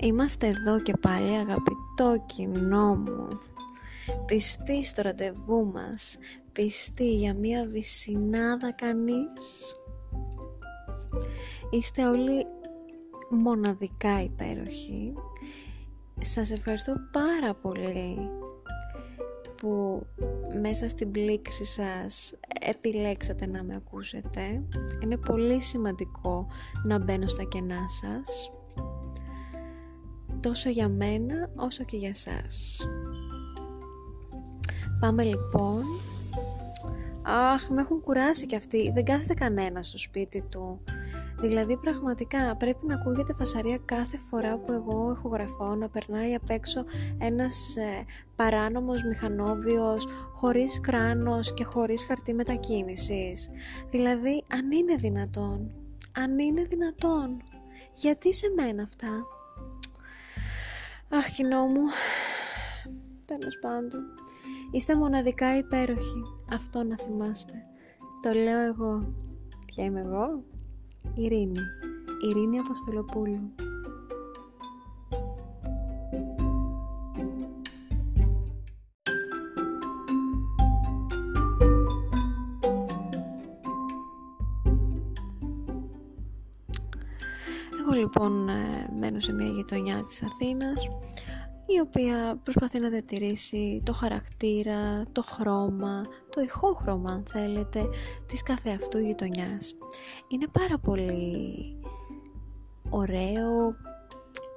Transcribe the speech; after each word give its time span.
Είμαστε 0.00 0.46
εδώ 0.46 0.80
και 0.80 0.96
πάλι 1.00 1.30
αγαπητό 1.30 2.24
κοινό 2.26 2.96
μου. 2.96 3.28
Πιστοί 4.26 4.84
στο 4.84 5.02
ραντεβού 5.02 5.66
μας. 5.66 6.18
Πιστοί 6.52 7.14
για 7.14 7.34
μια 7.34 7.64
βυσινάδα 7.64 8.72
κανείς. 8.72 9.74
Είστε 11.70 12.06
όλοι 12.06 12.46
μοναδικά 13.30 14.22
υπέροχοι. 14.22 15.12
Σας 16.20 16.50
ευχαριστώ 16.50 16.94
πάρα 17.12 17.54
πολύ 17.54 18.16
που 19.56 20.02
μέσα 20.60 20.88
στην 20.88 21.10
πλήξη 21.10 21.64
σας 21.64 22.34
επιλέξατε 22.60 23.46
να 23.46 23.62
με 23.62 23.74
ακούσετε. 23.76 24.62
Είναι 25.02 25.16
πολύ 25.16 25.62
σημαντικό 25.62 26.46
να 26.84 26.98
μπαίνω 26.98 27.26
στα 27.26 27.44
κενά 27.44 27.84
σας 27.88 28.52
τόσο 30.40 30.70
για 30.70 30.88
μένα 30.88 31.50
όσο 31.56 31.84
και 31.84 31.96
για 31.96 32.14
σας. 32.14 32.86
Πάμε 35.00 35.22
λοιπόν. 35.22 35.82
Αχ, 37.22 37.68
με 37.68 37.80
έχουν 37.80 38.00
κουράσει 38.00 38.46
κι 38.46 38.56
αυτοί. 38.56 38.90
Δεν 38.94 39.04
κάθεται 39.04 39.34
κανένας 39.34 39.88
στο 39.88 39.98
σπίτι 39.98 40.44
του. 40.48 40.80
Δηλαδή 41.40 41.76
πραγματικά 41.76 42.56
πρέπει 42.56 42.86
να 42.86 42.94
ακούγεται 42.94 43.34
φασαρία 43.34 43.78
κάθε 43.84 44.18
φορά 44.30 44.58
που 44.58 44.72
εγώ 44.72 45.14
έχω 45.16 45.28
γραφώ 45.28 45.74
να 45.74 45.88
περνάει 45.88 46.34
απ' 46.34 46.50
έξω 46.50 46.84
ένας 47.18 47.76
ε, 47.76 48.04
παράνομος 48.36 49.04
μηχανόβιος 49.04 50.06
χωρίς 50.34 50.80
κράνος 50.80 51.54
και 51.54 51.64
χωρίς 51.64 52.04
χαρτί 52.04 52.34
μετακίνησης. 52.34 53.48
Δηλαδή 53.90 54.44
αν 54.52 54.70
είναι 54.70 54.96
δυνατόν, 54.96 55.70
αν 56.16 56.38
είναι 56.38 56.62
δυνατόν, 56.62 57.42
γιατί 57.94 58.34
σε 58.34 58.46
μένα 58.56 58.82
αυτά; 58.82 59.26
Αχ, 61.10 61.26
κοινό 61.30 61.66
μου. 61.66 61.82
Τέλος 63.24 63.58
πάντων. 63.60 64.04
Είστε 64.72 64.96
μοναδικά 64.96 65.56
υπέροχοι. 65.56 66.22
Αυτό 66.52 66.82
να 66.82 66.96
θυμάστε. 66.96 67.52
Το 68.22 68.32
λέω 68.32 68.58
εγώ. 68.58 69.14
Ποια 69.66 69.84
είμαι 69.84 70.00
εγώ; 70.00 70.44
Ειρήνη. 71.14 71.60
Ειρήνη 72.28 72.58
Αποστολοπούλου. 72.58 73.54
Εγώ 87.80 88.00
λοιπόν 88.00 88.47
ε, 89.18 89.20
μένω 89.20 89.20
σε 89.20 89.32
μια 89.32 89.46
γειτονιά 89.46 90.04
της 90.04 90.22
Αθήνας 90.22 90.84
η 91.66 91.80
οποία 91.80 92.40
προσπαθεί 92.42 92.78
να 92.78 92.88
διατηρήσει 92.88 93.82
το 93.84 93.92
χαρακτήρα, 93.92 95.04
το 95.12 95.22
χρώμα, 95.22 96.02
το 96.30 96.40
ηχόχρωμα 96.40 97.10
αν 97.10 97.24
θέλετε 97.28 97.88
της 98.26 98.42
κάθε 98.42 98.70
αυτού 98.70 98.98
γειτονιάς. 98.98 99.74
Είναι 100.28 100.46
πάρα 100.52 100.78
πολύ 100.78 101.76
ωραίο, 102.90 103.76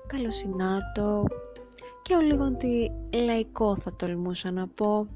καλοσυνάτο 0.08 1.26
και 2.02 2.16
ο 2.16 2.22
λίγο 2.22 2.56
τι 2.56 2.88
λαϊκό 3.18 3.76
θα 3.76 3.96
τολμούσα 3.96 4.52
να 4.52 4.68
πω. 4.68 5.08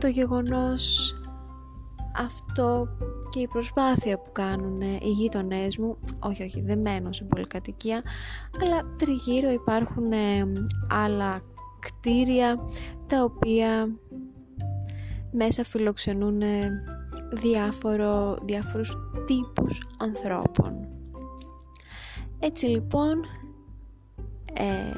Το 0.00 0.06
γεγονός 0.06 1.14
αυτό 2.16 2.88
και 3.30 3.40
η 3.40 3.48
προσπάθεια 3.48 4.18
που 4.18 4.32
κάνουν 4.32 4.80
οι 4.80 5.10
γείτονές 5.10 5.78
μου, 5.78 5.96
όχι 6.18 6.42
όχι 6.42 6.60
δεν 6.60 6.78
μένω 6.80 7.12
σε 7.12 7.24
πολυκατοικία, 7.24 8.02
αλλά 8.62 8.94
τριγύρω 8.96 9.50
υπάρχουν 9.50 10.12
ε, 10.12 10.52
άλλα 10.88 11.42
κτίρια 11.80 12.58
τα 13.06 13.22
οποία 13.22 13.88
μέσα 15.30 15.64
φιλοξενούν 15.64 16.42
διάφορο, 17.32 18.36
διάφορους 18.42 18.96
τύπους 19.26 19.82
ανθρώπων. 19.98 20.88
Έτσι 22.38 22.66
λοιπόν 22.66 23.24
ε, 24.56 24.92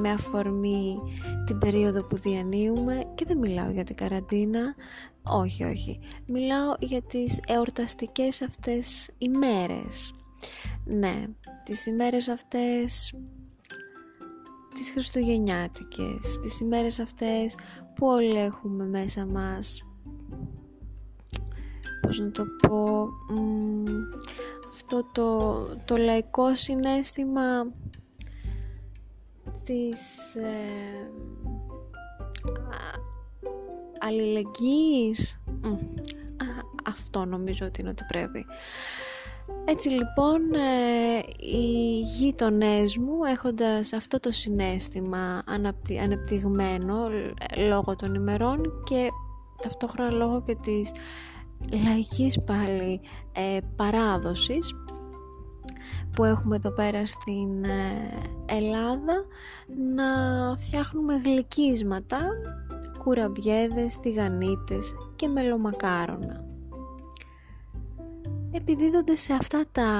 με 0.00 0.10
αφορμή 0.10 0.98
την 1.46 1.58
περίοδο 1.58 2.04
που 2.04 2.16
διανύουμε 2.16 3.04
και 3.14 3.24
δεν 3.24 3.38
μιλάω 3.38 3.70
για 3.70 3.84
την 3.84 3.96
καραντίνα. 3.96 4.74
Όχι 5.22 5.64
όχι. 5.64 6.00
Μιλάω 6.26 6.74
για 6.78 7.02
τις 7.02 7.40
εορταστικές 7.46 8.42
αυτές 8.42 9.10
ημέρες. 9.18 10.14
Ναι 10.84 11.24
τις 11.68 11.86
ημέρες 11.86 12.28
αυτές 12.28 13.14
τις 14.74 14.90
χριστουγεννιάτικες 14.90 16.38
τις 16.42 16.60
ημέρες 16.60 16.98
αυτές 16.98 17.54
που 17.94 18.06
όλοι 18.06 18.36
έχουμε 18.38 18.86
μέσα 18.86 19.26
μας. 19.26 19.82
Πώς 22.00 22.18
να 22.18 22.30
το 22.30 22.44
πω 22.68 23.08
αυτό 24.68 25.04
το, 25.12 25.54
το 25.84 25.96
λαϊκό 25.96 26.54
συνέστημα 26.54 27.72
της 29.68 30.34
ε, 30.34 31.10
αλληλεγγύης. 33.98 35.40
Αυτό 36.84 37.24
νομίζω 37.24 37.66
ότι 37.66 37.80
είναι 37.80 37.90
ότι 37.90 38.04
πρέπει. 38.08 38.46
Έτσι 39.64 39.88
λοιπόν 39.88 40.54
ε, 40.54 41.18
οι 41.46 42.00
γείτονές 42.00 42.96
μου 42.96 43.24
έχοντας 43.24 43.92
αυτό 43.92 44.20
το 44.20 44.30
συνέστημα 44.30 45.42
αναπτυ, 45.46 45.98
αναπτυγμένο 45.98 47.08
λόγω 47.68 47.96
των 47.96 48.14
ημερών 48.14 48.82
και 48.84 49.08
ταυτόχρονα 49.62 50.12
λόγω 50.12 50.42
και 50.42 50.54
της 50.54 50.92
λαϊκής 51.84 52.40
πάλι 52.46 53.00
ε, 53.32 53.58
παράδοσης 53.76 54.74
που 56.12 56.24
έχουμε 56.24 56.56
εδώ 56.56 56.70
πέρα 56.70 57.06
στην 57.06 57.64
ε, 57.64 58.08
Ελλάδα 58.46 59.24
να 59.94 60.06
φτιάχνουμε 60.56 61.14
γλυκίσματα, 61.24 62.18
κουραμπιέδες, 62.98 63.98
τηγανίτες 64.00 64.94
και 65.16 65.28
μελομακάρονα. 65.28 66.46
Επιδίδονται 68.52 69.16
σε 69.16 69.32
αυτά 69.32 69.64
τα, 69.72 69.90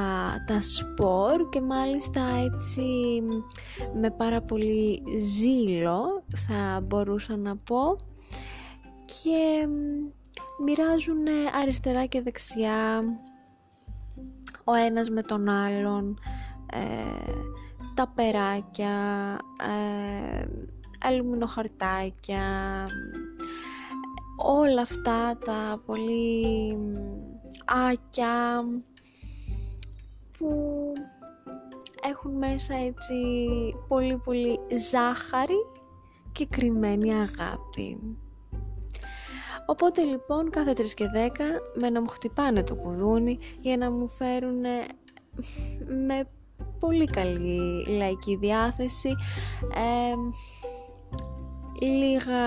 τα 0.47 0.61
σπορ 0.61 1.49
και 1.49 1.61
μάλιστα 1.61 2.21
έτσι 2.21 2.83
με 4.01 4.11
πάρα 4.11 4.43
πολύ 4.43 5.03
ζήλο 5.19 6.25
θα 6.35 6.81
μπορούσα 6.81 7.37
να 7.37 7.57
πω 7.57 7.97
και 9.05 9.69
μοιράζουν 10.65 11.27
αριστερά 11.63 12.05
και 12.05 12.23
δεξιά 12.23 13.03
ο 14.71 14.75
ένας 14.75 15.11
με 15.11 15.23
τον 15.23 15.49
άλλον, 15.49 16.19
ε, 16.73 17.33
τα 17.95 18.13
περάκια, 18.15 18.95
ε, 19.61 20.47
αλουμινοχαρτάκια, 21.05 22.43
όλα 24.37 24.83
αυτά 24.83 25.39
τα 25.45 25.83
πολύ 25.87 26.77
άκια 27.91 28.65
που 30.39 30.93
έχουν 32.09 32.33
μέσα 32.33 32.75
έτσι 32.75 33.15
πολύ 33.89 34.17
πολύ 34.17 34.59
ζάχαρη 34.91 35.59
και 36.33 36.47
κρυμμένη 36.47 37.13
αγάπη. 37.15 37.99
Οπότε 39.71 40.03
λοιπόν 40.03 40.51
κάθε 40.51 40.73
τρεις 40.73 40.95
και 40.95 41.09
δέκα 41.09 41.45
με 41.75 41.91
να 41.91 42.01
μου 42.01 42.09
χτυπάνε 42.09 42.63
το 42.63 42.75
κουδούνι 42.75 43.39
για 43.61 43.77
να 43.77 43.91
μου 43.91 44.09
φέρουν 44.09 44.61
με 46.07 46.29
πολύ 46.79 47.05
καλή 47.05 47.87
λαϊκή 47.89 48.37
διάθεση 48.37 49.15
λίγα 51.81 52.43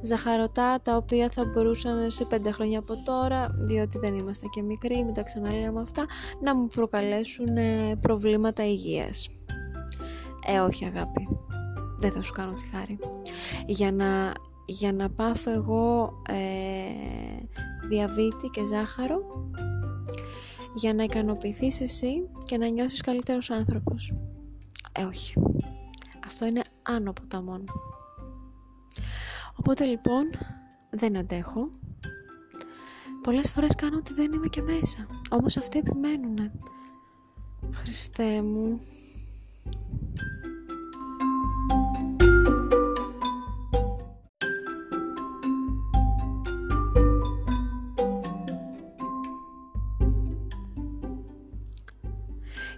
ζαχαρωτά 0.00 0.80
τα 0.82 0.96
οποία 0.96 1.28
θα 1.30 1.44
μπορούσαν 1.44 2.10
σε 2.10 2.24
πέντε 2.24 2.50
χρόνια 2.50 2.78
από 2.78 3.02
τώρα 3.02 3.48
διότι 3.54 3.98
δεν 3.98 4.18
είμαστε 4.18 4.46
και 4.50 4.62
μικροί, 4.62 5.04
μην 5.04 5.14
τα 5.14 5.22
ξαναλέμε 5.22 5.80
αυτά 5.80 6.04
να 6.40 6.54
μου 6.54 6.66
προκαλέσουν 6.66 7.56
προβλήματα 8.00 8.66
υγείας. 8.66 9.28
Ε 10.46 10.58
όχι 10.58 10.84
αγάπη. 10.84 11.28
Δεν 11.98 12.12
θα 12.12 12.22
σου 12.22 12.32
κάνω 12.32 12.52
τη 12.52 12.66
χάρη. 12.76 12.98
Για 13.66 13.92
να 13.92 14.32
για 14.66 14.92
να 14.92 15.10
πάθω 15.10 15.50
εγώ 15.50 16.12
ε, 16.28 16.34
διαβήτη 17.88 18.48
και 18.52 18.64
ζάχαρο 18.66 19.50
για 20.74 20.94
να 20.94 21.02
ικανοποιηθείς 21.02 21.80
εσύ 21.80 22.28
και 22.44 22.56
να 22.58 22.68
νιώσεις 22.68 23.00
καλύτερος 23.00 23.50
άνθρωπος. 23.50 24.14
Ε, 24.92 25.02
όχι. 25.02 25.34
Αυτό 26.26 26.46
είναι 26.46 26.62
άνω 26.82 27.12
ποταμών. 27.12 27.64
Οπότε 29.56 29.84
λοιπόν 29.84 30.30
δεν 30.90 31.16
αντέχω. 31.16 31.70
Πολλές 33.22 33.50
φορές 33.50 33.74
κάνω 33.74 33.96
ότι 33.96 34.14
δεν 34.14 34.32
είμαι 34.32 34.46
και 34.46 34.62
μέσα. 34.62 35.06
Όμως 35.30 35.56
αυτοί 35.56 35.78
επιμένουνε. 35.78 36.52
Χριστέ 37.72 38.42
μου. 38.42 38.80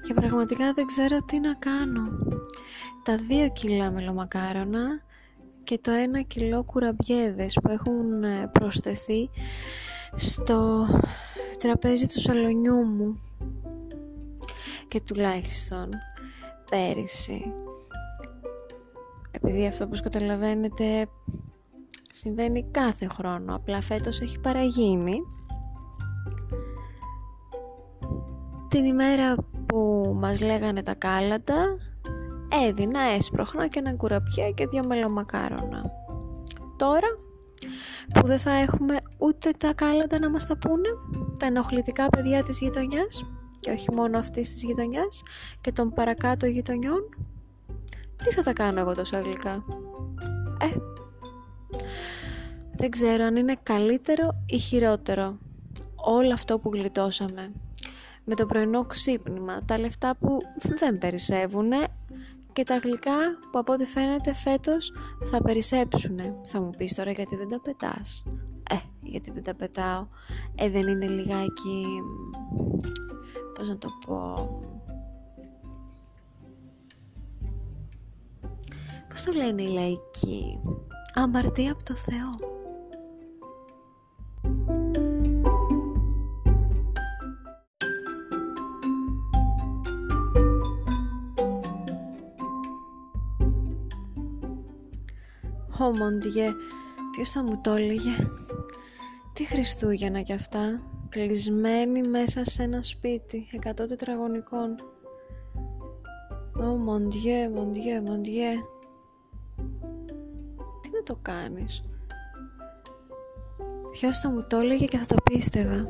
Και 0.03 0.15
πραγματικά 0.15 0.73
δεν 0.73 0.87
ξέρω 0.87 1.17
τι 1.17 1.41
να 1.41 1.55
κάνω. 1.55 2.09
Τα 3.03 3.17
δύο 3.17 3.51
κιλά 3.53 3.91
μελομακάρονα 3.91 5.03
και 5.65 5.79
το 5.79 5.91
ένα 5.91 6.21
κιλό 6.21 6.63
κουραμπιέδες 6.63 7.59
που 7.63 7.71
έχουν 7.71 8.25
ε, 8.25 8.51
προσθεθεί 8.53 9.31
στο 10.15 10.87
τραπέζι 11.59 12.07
του 12.07 12.21
σαλονιού 12.21 12.85
μου. 12.85 13.21
Και 14.89 15.01
τουλάχιστον 15.01 15.89
πέρυσι. 16.71 17.53
Επειδή 19.31 19.67
αυτό 19.67 19.85
όπως 19.85 20.01
καταλαβαίνετε 20.01 21.07
συμβαίνει 22.13 22.67
κάθε 22.71 23.07
χρόνο 23.07 23.55
απλά 23.55 23.81
φέτος 23.81 24.21
έχει 24.21 24.41
παραγίνει. 24.41 25.19
Την 28.69 28.85
ημέρα 28.85 29.37
που 29.67 30.13
μας 30.21 30.41
λέγανε 30.41 30.83
τα 30.83 30.95
κάλατα 30.95 31.77
έδινα 32.69 33.01
έσπροχνα 33.01 33.67
και 33.67 33.79
ένα 33.79 33.95
κουραπιέ 33.95 34.51
και 34.51 34.67
δύο 34.67 34.83
μελομακάρονα 34.87 35.83
τώρα 36.77 37.09
που 38.15 38.27
δεν 38.27 38.39
θα 38.39 38.51
έχουμε 38.53 38.97
ούτε 39.19 39.51
τα 39.59 39.73
κάλαντα 39.75 40.19
να 40.19 40.31
μας 40.31 40.47
τα 40.47 40.57
πούνε, 40.57 40.89
τα 41.39 41.47
ενοχλητικά 41.47 42.09
παιδιά 42.09 42.43
της 42.43 42.59
γειτονιάς 42.61 43.25
και 43.61 43.71
όχι 43.71 43.93
μόνο 43.93 44.19
αυτής 44.19 44.51
της 44.51 44.63
γειτονιάς 44.63 45.23
και 45.61 45.73
των 45.73 45.93
παρακάτω 45.93 46.47
γειτονιών. 46.47 47.09
Τι 48.17 48.31
θα 48.31 48.43
τα 48.43 48.53
κάνω 48.53 48.81
εγώ 48.81 48.95
τόσο 48.95 49.21
γλυκά; 49.21 49.65
Ε, 50.61 50.77
δεν 52.77 52.91
ξέρω 52.91 53.25
αν 53.25 53.37
είναι 53.37 53.57
καλύτερο 53.63 54.45
ή 54.47 54.59
χειρότερο 54.59 55.39
όλο 55.95 56.33
αυτό 56.33 56.59
που 56.59 56.71
γλιτώσαμε. 56.73 57.53
Με 58.29 58.35
το 58.35 58.47
πρωινό 58.47 58.85
ξύπνημα, 58.85 59.65
τα 59.65 59.79
λεφτά 59.79 60.17
που 60.17 60.39
δεν 60.79 60.99
περισσεύουν 60.99 61.73
και 62.53 62.65
τα 62.65 62.77
γλυκά 62.77 63.19
που 63.51 63.59
από 63.59 63.73
ό,τι 63.73 63.85
φαίνεται 63.85 64.35
φέτος 64.35 64.93
θα 65.25 65.43
περισσέψουνε. 65.43 66.35
Θα 66.43 66.61
μου 66.61 66.71
πεις 66.71 66.95
τώρα 66.95 67.11
γιατί 67.11 67.37
δεν 67.37 67.49
τα 67.49 67.61
πετάς. 67.61 68.25
Ε, 68.71 68.77
γιατί 69.03 69.31
δεν 69.31 69.43
τα 69.43 69.55
πετάω. 69.55 70.07
Ε, 70.55 70.71
δεν 70.71 70.87
είναι 70.89 71.07
λιγάκι... 71.07 72.03
Πώς 73.55 73.69
να 73.69 73.79
το 73.79 73.89
πω... 74.07 74.49
Πώς 79.09 79.23
το 79.23 79.33
λένε 79.33 79.63
οι 79.63 79.69
λαϊκοί. 79.69 80.61
Αμαρτία 81.15 81.73
από 81.73 81.83
το 81.83 81.97
Θεό. 81.97 82.56
Ω 95.87 95.91
Μοντιέ, 95.91 96.55
ποιος 97.11 97.31
θα 97.31 97.43
μου 97.43 97.61
το 97.61 97.73
έλεγε; 97.73 98.17
Τι 99.33 99.45
Χριστούγεννα 99.45 100.21
κι 100.21 100.33
αυτά, 100.33 100.83
κλεισμένοι 101.09 102.09
μέσα 102.09 102.45
σε 102.45 102.63
ένα 102.63 102.83
σπίτι, 102.83 103.47
εκατό 103.53 103.87
τετραγωνικών. 103.87 104.75
Ω 106.61 106.65
Μοντιέ, 106.65 107.49
Μοντιέ, 107.49 108.01
Μοντιέ. 108.01 108.53
Τι 110.83 110.91
να 110.93 111.03
το 111.05 111.19
κάνεις; 111.23 111.85
Ποιος 113.91 114.19
θα 114.19 114.31
μου 114.31 114.47
το 114.47 114.57
έλεγε 114.57 114.87
και 114.87 114.99
θα 114.99 115.07
το 115.07 115.17
πίστευα. 115.25 115.89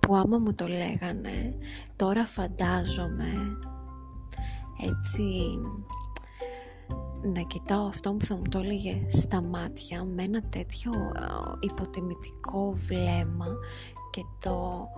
Που 0.00 0.16
άμα 0.16 0.38
μου 0.38 0.54
το 0.54 0.66
λέγανε, 0.66 1.58
τώρα 1.96 2.26
φαντάζομαι 2.26 3.58
έτσι 4.82 5.58
να 7.26 7.40
κοιτάω 7.40 7.86
αυτό 7.86 8.12
που 8.12 8.24
θα 8.24 8.36
μου 8.36 8.42
το 8.50 8.58
έλεγε 8.58 9.06
στα 9.08 9.42
μάτια 9.42 10.04
με 10.04 10.22
ένα 10.22 10.42
τέτοιο 10.42 10.92
υποτιμητικό 11.60 12.74
βλέμμα 12.86 13.46
και 14.10 14.22
το 14.40 14.88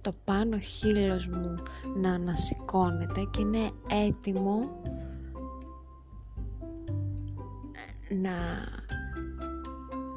το 0.00 0.14
πάνω 0.24 0.58
χείλος 0.58 1.26
μου 1.28 1.54
να 1.96 2.12
ανασηκώνεται 2.12 3.28
και 3.30 3.40
είναι 3.40 3.70
έτοιμο 4.06 4.80
να 8.08 8.32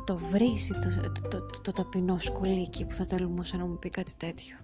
το 0.05 0.17
βρίσει 0.17 0.73
το, 0.73 1.11
το, 1.29 1.41
το, 1.41 1.61
το 1.61 1.71
ταπεινό 1.71 2.19
σκουλίκι 2.19 2.85
που 2.85 2.94
θα 2.94 3.05
τολμούσε 3.05 3.57
να 3.57 3.65
μου 3.65 3.79
πει 3.79 3.89
κάτι 3.89 4.13
τέτοιο. 4.17 4.57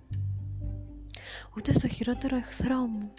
Ούτε 1.58 1.74
στο 1.74 1.88
χειρότερο 1.88 2.36
εχθρό 2.36 2.78
μου 2.78 3.12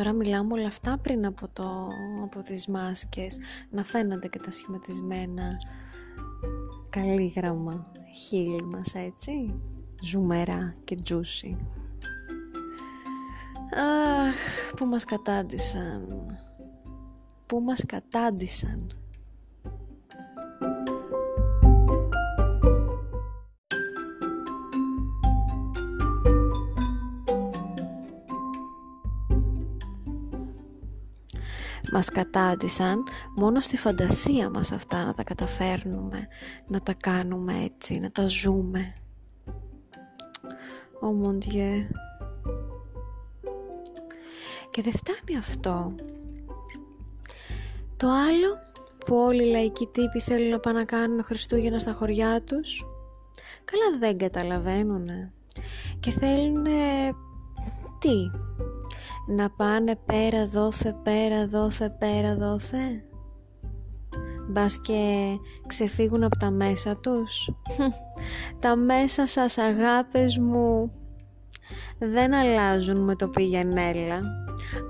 Τώρα 0.00 0.12
μιλάμε 0.12 0.52
όλα 0.52 0.66
αυτά 0.66 0.98
πριν 0.98 1.26
από, 1.26 1.48
το, 1.52 1.88
από 2.22 2.42
τις 2.42 2.66
μάσκες. 2.66 3.38
Να 3.70 3.84
φαίνονται 3.84 4.28
και 4.28 4.38
τα 4.38 4.50
σχηματισμένα. 4.50 5.60
Καλήγραμμα 6.90 7.90
χείλη 8.14 8.62
μας 8.62 8.94
έτσι. 8.94 9.54
Ζουμερά 10.02 10.74
και 10.84 10.94
τζούσι. 10.94 11.56
Αχ, 14.28 14.74
που 14.76 14.84
μας 14.86 15.04
κατάντησαν. 15.04 16.06
Που 17.46 17.60
μας 17.60 17.84
κατάντησαν 17.86 18.96
μας 31.92 32.08
κατάντησαν 32.08 33.02
μόνο 33.36 33.60
στη 33.60 33.76
φαντασία 33.76 34.50
μας 34.50 34.72
αυτά 34.72 35.04
να 35.04 35.14
τα 35.14 35.22
καταφέρνουμε, 35.22 36.28
να 36.66 36.80
τα 36.80 36.92
κάνουμε 36.92 37.52
έτσι, 37.64 37.98
να 37.98 38.10
τα 38.10 38.26
ζούμε. 38.26 38.92
Ω 41.00 41.06
Μοντιέ. 41.06 41.88
Και 44.70 44.82
δεν 44.82 44.92
φτάνει 44.92 45.38
αυτό. 45.38 45.94
Το 47.96 48.08
άλλο 48.08 48.58
που 49.06 49.16
όλοι 49.16 49.46
οι 49.46 49.50
λαϊκοί 49.50 49.86
τύποι 49.86 50.20
θέλουν 50.20 50.48
να 50.48 50.58
πάνε 50.60 50.78
να 50.78 50.84
κάνουν 50.84 51.24
Χριστούγεννα 51.24 51.78
στα 51.78 51.92
χωριά 51.92 52.42
τους, 52.42 52.84
καλά 53.64 53.98
δεν 53.98 54.18
καταλαβαίνουν. 54.18 55.06
Και 56.00 56.10
θέλουν 56.10 56.66
τι, 57.98 58.30
να 59.30 59.50
πάνε 59.50 59.96
πέρα 59.96 60.46
δόθε, 60.46 60.96
πέρα 61.02 61.46
δόθε, 61.46 61.96
πέρα 61.98 62.36
δόθε. 62.36 63.04
Μπας 64.48 64.80
και 64.80 65.26
ξεφύγουν 65.66 66.24
από 66.24 66.36
τα 66.36 66.50
μέσα 66.50 66.96
τους. 66.96 67.50
τα 68.60 68.76
μέσα 68.76 69.26
σας 69.26 69.58
αγάπες 69.58 70.38
μου 70.38 70.92
δεν 71.98 72.34
αλλάζουν 72.34 73.04
με 73.04 73.16
το 73.16 73.28
πήγαινέλα. 73.28 74.20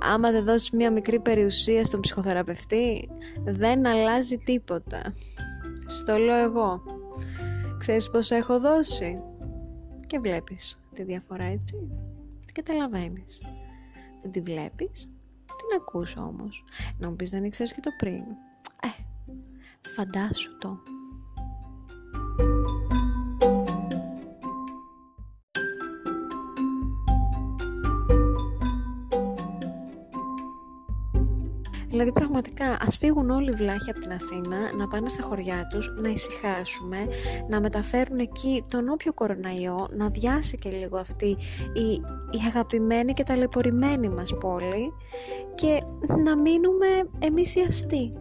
Άμα 0.01 0.31
δεν 0.31 0.45
δώσεις 0.45 0.71
μία 0.71 0.93
μικρή 0.93 1.21
περιουσία 1.21 1.85
στον 1.85 2.01
ψυχοθεραπευτή, 2.01 3.09
δεν 3.45 3.87
αλλάζει 3.87 4.37
τίποτα. 4.37 5.15
Στο 5.87 6.17
λέω 6.17 6.37
εγώ. 6.37 6.83
Ξέρεις 7.79 8.11
πόσο 8.11 8.35
έχω 8.35 8.61
δώσει; 8.61 9.19
Και 10.07 10.19
βλέπεις 10.19 10.79
τη 10.95 11.03
διαφορά 11.03 11.45
έτσι. 11.45 11.89
Τι 12.47 12.53
καταλαβαίνεις 12.53 13.39
δεν 14.23 14.31
τη 14.31 14.41
βλέπεις, 14.41 15.09
την 15.47 15.81
ακούς 15.81 16.17
όμως. 16.17 16.65
Να 16.99 17.11
μου 17.11 17.17
πεις 17.17 17.31
δεν 17.31 17.45
ήξερες 17.45 17.73
και 17.73 17.81
το 17.81 17.91
πριν. 17.99 18.25
Ε, 18.83 18.89
φαντάσου 19.81 20.57
το. 20.59 20.79
Δηλαδή 32.01 32.21
πραγματικά 32.21 32.77
ας 32.81 32.97
φύγουν 32.97 33.31
όλοι 33.31 33.51
οι 33.51 33.55
βλάχοι 33.55 33.91
από 33.91 34.01
την 34.01 34.13
Αθήνα 34.13 34.73
να 34.77 34.89
πάνε 34.89 35.09
στα 35.09 35.23
χωριά 35.23 35.67
τους, 35.71 35.93
να 35.97 36.09
ησυχάσουμε, 36.09 36.97
να 37.49 37.61
μεταφέρουν 37.61 38.19
εκεί 38.19 38.65
τον 38.69 38.89
όποιο 38.89 39.13
κοροναϊό, 39.13 39.89
να 39.91 40.09
διάσει 40.09 40.59
και 40.59 40.71
λίγο 40.71 40.99
αυτή 40.99 41.27
η, 41.73 41.91
η 42.31 42.39
αγαπημένη 42.47 43.13
και 43.13 43.23
ταλαιπωρημένη 43.23 44.09
μας 44.09 44.35
πόλη 44.41 44.93
και 45.55 45.83
να 46.25 46.41
μείνουμε 46.41 46.87
εμείς 47.19 47.55
οι 47.55 47.61
αστεί. 47.69 48.13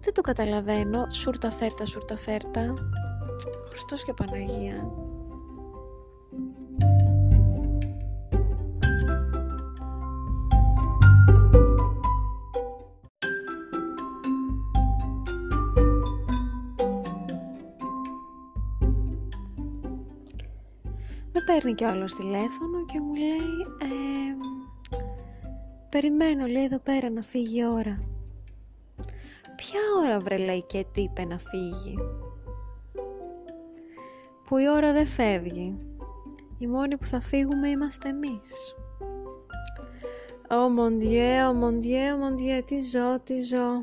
Δεν 0.00 0.14
το 0.14 0.20
καταλαβαίνω, 0.20 1.06
σούρτα 1.10 1.50
φέρτα, 1.50 1.86
σούρτα 1.86 2.16
φέρτα. 2.16 2.74
Χριστός 3.68 4.04
και 4.04 4.12
Παναγία. 4.12 5.09
Παίρνει 21.52 21.74
και 21.74 21.84
όλο 21.84 22.04
τηλέφωνο 22.04 22.84
και 22.86 23.00
μου 23.00 23.14
λέει 23.14 23.66
Περιμένω 25.88 26.46
λέει 26.46 26.64
εδώ 26.64 26.78
πέρα 26.78 27.10
να 27.10 27.22
φύγει 27.22 27.58
η 27.58 27.66
ώρα. 27.66 28.02
Ποια 29.56 29.80
ώρα 30.04 30.18
βρε 30.18 30.36
λέει 30.36 30.64
και 30.66 30.84
τι 30.92 31.00
είπε 31.00 31.24
να 31.24 31.38
φύγει; 31.38 31.94
Που 34.48 34.58
η 34.58 34.68
ώρα 34.68 34.92
δεν 34.92 35.06
φεύγει. 35.06 35.78
Οι 36.58 36.66
μόνοι 36.66 36.96
που 36.96 37.06
θα 37.06 37.20
φύγουμε 37.20 37.68
είμαστε 37.68 38.08
εμείς. 38.08 38.74
Ω 40.50 40.68
μοντιέ, 40.68 41.44
ω 41.44 41.52
μοντιέ, 41.52 42.12
ω 42.12 42.16
μοντιέ, 42.16 42.62
τι 42.62 42.80
ζω, 42.80 43.20
τι 43.24 43.40
ζω 43.40 43.82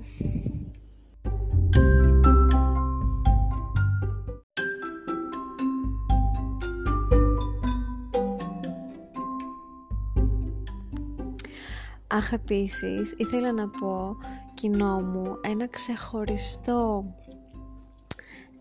Αχ, 12.17 12.31
επίσης, 12.31 13.13
ήθελα 13.17 13.51
να 13.51 13.69
πω, 13.69 14.17
κοινό 14.53 15.01
μου, 15.01 15.37
ένα 15.41 15.67
ξεχωριστό 15.67 17.05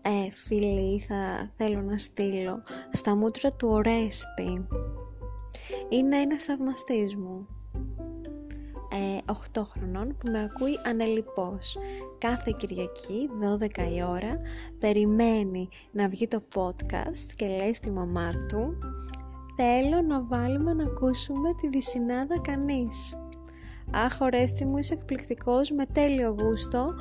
ε, 0.01 0.31
φιλί 0.31 0.99
θα 0.99 1.51
θέλω 1.55 1.81
να 1.81 1.97
στείλω 1.97 2.63
στα 2.91 3.15
μούτρα 3.15 3.49
του 3.49 3.67
Ορέστη. 3.67 4.67
Είναι 5.89 6.17
ένας 6.17 6.43
θαυμαστής 6.43 7.15
μου. 7.15 7.47
Ε, 8.91 9.33
8 9.53 9.61
χρονών 9.63 10.17
που 10.17 10.31
με 10.31 10.43
ακούει 10.43 10.79
ανελιπώς. 10.85 11.77
Κάθε 12.17 12.55
Κυριακή, 12.57 13.29
12 13.39 13.95
η 13.95 14.03
ώρα, 14.03 14.33
περιμένει 14.79 15.69
να 15.91 16.09
βγει 16.09 16.27
το 16.27 16.43
podcast 16.55 17.31
και 17.35 17.47
λέει 17.47 17.73
στη 17.73 17.91
μαμά 17.91 18.31
του 18.47 18.77
«Θέλω 19.55 20.01
να 20.01 20.23
βάλουμε 20.23 20.73
να 20.73 20.83
ακούσουμε 20.83 21.53
τη 21.61 21.69
Βυσινάδα 21.69 22.39
Κανείς». 22.39 23.15
Αχ, 23.91 24.21
ορέστη 24.21 24.65
μου, 24.65 24.77
είσαι 24.77 24.93
εκπληκτικός, 24.93 25.71
με 25.71 25.85
τέλειο 25.85 26.35
γούστο, 26.39 26.93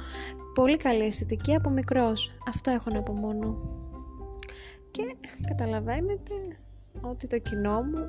πολύ 0.55 0.77
καλή 0.77 1.03
αισθητική 1.03 1.55
από 1.55 1.71
μικρός. 1.71 2.33
Αυτό 2.49 2.71
έχω 2.71 2.91
να 2.91 3.03
πω 3.03 3.13
μόνο. 3.13 3.59
Και 4.91 5.17
καταλαβαίνετε 5.49 6.35
ότι 7.01 7.27
το 7.27 7.39
κοινό 7.39 7.83
μου 7.83 8.07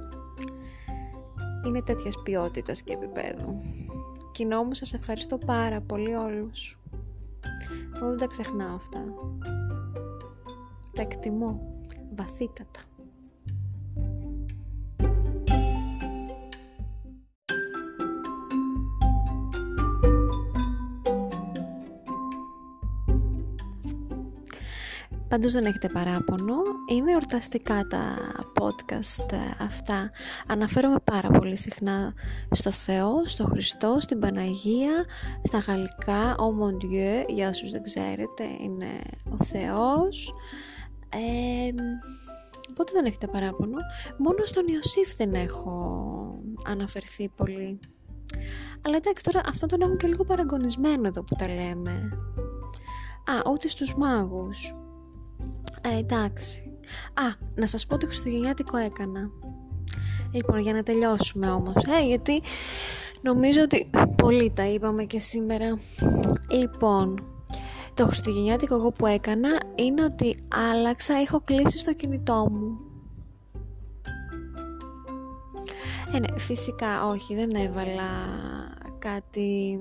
είναι 1.66 1.82
τέτοιας 1.82 2.22
ποιότητας 2.24 2.82
και 2.82 2.94
επίπεδου. 2.94 3.62
Κοινό 4.32 4.64
μου, 4.64 4.74
σας 4.74 4.94
ευχαριστώ 4.94 5.38
πάρα 5.38 5.82
πολύ 5.82 6.14
όλους. 6.14 6.80
Εγώ 7.96 8.08
δεν 8.08 8.18
τα 8.18 8.28
ξεχνάω 8.28 8.76
αυτά. 8.76 9.04
Τα 10.94 11.02
εκτιμώ 11.02 11.82
βαθύτατα. 12.16 12.80
Πάντως 25.30 25.52
δεν 25.52 25.66
έχετε 25.66 25.90
παράπονο. 25.90 26.56
Είναι 26.92 27.12
εορταστικά 27.12 27.88
τα 27.88 28.16
podcast 28.60 29.34
αυτά. 29.60 30.12
Αναφέρομαι 30.48 31.00
πάρα 31.04 31.30
πολύ 31.30 31.58
συχνά 31.58 32.14
στο 32.52 32.72
Θεό, 32.72 33.28
στο 33.28 33.44
Χριστό, 33.46 33.98
στην 34.00 34.20
Παναγία, 34.20 35.06
στα 35.44 35.58
γαλλικά, 35.58 36.36
ο 36.36 36.56
Mon 36.60 36.84
Dieu, 36.84 37.26
για 37.28 37.50
όσους 37.50 37.72
δεν 37.72 37.84
ξέρετε, 37.84 38.44
είναι 38.62 38.90
ο 39.40 39.44
Θεός. 39.44 40.34
Ε, 41.10 41.74
οπότε 42.70 42.92
δεν 42.94 43.06
έχετε 43.06 43.28
παράπονο. 43.28 43.78
Μόνο 44.18 44.46
στον 44.46 44.68
Ιωσήφ 44.68 45.16
δεν 45.16 45.34
έχω 45.34 46.02
αναφερθεί 46.66 47.30
πολύ. 47.36 47.80
Αλλά 48.82 48.96
εντάξει, 48.96 49.24
τώρα 49.24 49.42
αυτό 49.50 49.66
τον 49.66 49.82
έχουν 49.82 49.98
και 49.98 50.08
λίγο 50.08 50.24
παραγωνισμένο 50.24 51.08
εδώ 51.08 51.24
που 51.24 51.36
τα 51.36 51.48
λέμε. 51.48 52.10
Α, 53.26 53.50
ούτε 53.52 53.68
στους 53.68 53.96
μάγους. 53.96 54.76
Ε, 55.82 55.98
εντάξει. 55.98 56.62
Α, 57.14 57.46
να 57.56 57.68
σας 57.68 57.86
πω 57.86 57.98
τι 57.98 58.06
χριστουγεννιάτικο 58.06 58.78
έκανα. 58.78 59.30
Λοιπόν, 60.34 60.60
για 60.60 60.74
να 60.74 60.84
τελειώσουμε 60.84 61.50
όμως, 61.50 61.76
ε, 61.76 62.08
γιατί 62.08 62.42
νομίζω 63.22 63.62
ότι 63.62 63.90
πολύ 64.16 64.52
τα 64.56 64.66
είπαμε 64.66 65.04
και 65.04 65.20
σήμερα. 65.20 65.78
Λοιπόν, 66.52 67.24
το 67.94 68.06
χριστουγεννιάτικο 68.06 68.76
εγώ 68.76 68.92
που 68.92 69.06
έκανα 69.06 69.50
είναι 69.76 70.04
ότι 70.04 70.40
άλλαξα, 70.74 71.14
έχω 71.14 71.42
κλείσει 71.44 71.78
στο 71.78 71.94
κινητό 71.94 72.48
μου. 72.52 72.80
Ε, 76.14 76.20
ναι, 76.20 76.40
φυσικά 76.40 77.06
όχι, 77.08 77.36
δεν 77.36 77.50
έβαλα 77.50 78.10
κάτι 79.00 79.80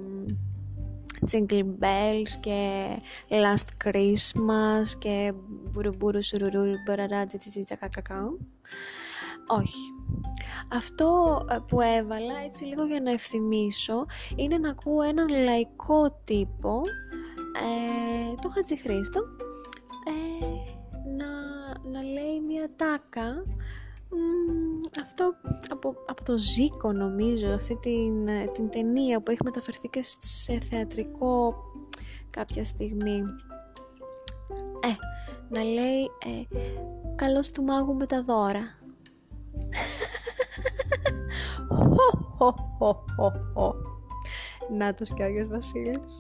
Jingle 1.31 1.65
Bells 1.81 2.31
και 2.41 2.87
Last 3.29 3.89
Christmas 3.89 4.99
και 4.99 5.33
Μπουρουμπουρου 5.71 6.25
Σουρουρού 6.25 6.65
Μπαραρά 6.87 7.27
κακακά. 7.79 8.37
Όχι. 9.47 9.95
Αυτό 10.73 11.41
ε, 11.51 11.57
που 11.69 11.81
έβαλα 11.81 12.39
έτσι 12.47 12.65
λίγο 12.65 12.85
για 12.85 13.01
να 13.01 13.11
ευθυμίσω 13.11 14.07
είναι 14.37 14.59
να 14.59 14.71
ακούω 14.71 15.03
έναν 15.03 15.29
λαϊκό 15.29 16.21
τύπο 16.25 16.83
ε, 17.63 18.35
το 18.41 18.49
Χατζηχρήστο 18.49 19.21
ε, 20.07 20.47
να, 21.17 21.27
να 21.91 22.03
λέει 22.03 22.41
μια 22.47 22.71
τάκα 22.77 23.45
αυτό 25.03 25.35
από, 25.89 26.03
από 26.07 26.25
το 26.25 26.39
Ζήκο 26.39 26.93
νομίζω 26.93 27.49
αυτή 27.49 27.77
την, 27.77 28.27
την 28.53 28.71
ταινία 28.71 29.23
που 29.23 29.31
έχει 29.31 29.41
μεταφερθεί 29.45 29.89
και 29.89 30.03
σε 30.21 30.61
θεατρικό 30.71 31.55
κάποια 32.31 32.65
στιγμή. 32.65 33.25
Ε, 34.81 34.89
να 35.49 35.63
λέει 35.63 36.11
ε, 36.25 36.43
καλώς 37.15 37.51
του 37.51 37.63
μάγου 37.63 37.95
με 37.95 38.07
τα 38.07 38.23
δώρα 38.23 38.63
Νάτος 44.77 45.15
και 45.15 45.23
Άγιος 45.23 45.49
Βασίλης. 45.49 45.99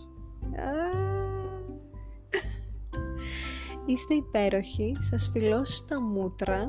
Είστε 3.86 4.14
υπέροχοι, 4.14 4.96
σας 5.00 5.30
φιλώ 5.32 5.64
στα 5.64 6.02
μούτρα 6.02 6.68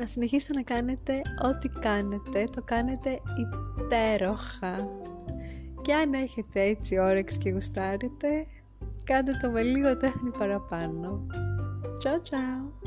να 0.00 0.06
συνεχίσετε 0.06 0.52
να 0.52 0.62
κάνετε 0.62 1.20
ό,τι 1.44 1.68
κάνετε, 1.68 2.44
το 2.54 2.62
κάνετε 2.64 3.20
υπέροχα. 3.36 4.88
Και 5.82 5.94
αν 5.94 6.12
έχετε 6.12 6.60
έτσι 6.60 6.98
όρεξη 6.98 7.38
και 7.38 7.50
γουστάρετε, 7.50 8.46
κάντε 9.04 9.32
το 9.42 9.50
με 9.50 9.62
λίγο 9.62 9.96
τέχνη 9.96 10.30
παραπάνω. 10.38 11.26
Ciao 12.02 12.18
ciao! 12.30 12.79